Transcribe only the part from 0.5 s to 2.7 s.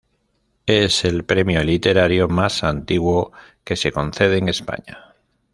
Es el premio literario más